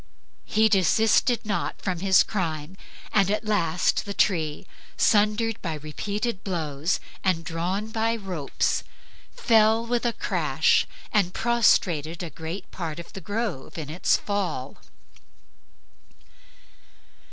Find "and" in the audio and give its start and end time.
3.13-3.29, 7.23-7.43, 11.13-11.35